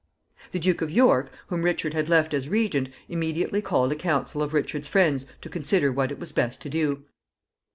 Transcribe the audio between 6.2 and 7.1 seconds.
best to do.